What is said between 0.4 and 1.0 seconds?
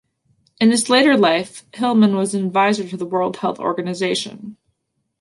In his